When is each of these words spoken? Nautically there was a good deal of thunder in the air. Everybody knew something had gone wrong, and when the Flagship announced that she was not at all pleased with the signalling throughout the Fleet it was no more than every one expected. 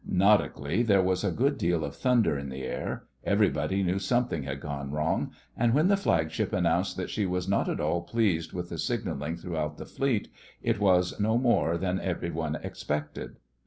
Nautically 0.09 0.81
there 0.81 1.03
was 1.03 1.23
a 1.23 1.29
good 1.31 1.59
deal 1.59 1.85
of 1.85 1.95
thunder 1.95 2.35
in 2.35 2.49
the 2.49 2.63
air. 2.63 3.05
Everybody 3.23 3.83
knew 3.83 3.99
something 3.99 4.41
had 4.41 4.59
gone 4.59 4.89
wrong, 4.89 5.29
and 5.55 5.75
when 5.75 5.89
the 5.89 5.95
Flagship 5.95 6.51
announced 6.53 6.97
that 6.97 7.11
she 7.11 7.27
was 7.27 7.47
not 7.47 7.69
at 7.69 7.79
all 7.79 8.01
pleased 8.01 8.51
with 8.51 8.69
the 8.69 8.79
signalling 8.79 9.37
throughout 9.37 9.77
the 9.77 9.85
Fleet 9.85 10.29
it 10.63 10.79
was 10.79 11.19
no 11.19 11.37
more 11.37 11.77
than 11.77 11.99
every 12.01 12.31
one 12.31 12.55
expected. 12.55 13.35